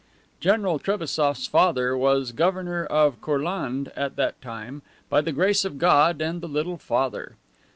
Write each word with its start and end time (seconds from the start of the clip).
General 0.39 0.79
Trebassof's 0.79 1.45
father 1.45 1.95
was 1.95 2.31
governor 2.31 2.87
of 2.87 3.21
Courlande 3.21 3.91
at 3.95 4.15
that 4.15 4.41
time, 4.41 4.81
by 5.11 5.21
the 5.21 5.31
grace 5.31 5.63
of 5.63 5.77
God 5.77 6.23
and 6.23 6.41
the 6.41 6.47
Little 6.47 6.77
Father. 6.79 7.35